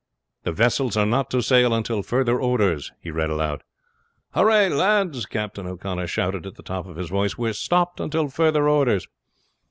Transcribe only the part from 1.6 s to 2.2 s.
until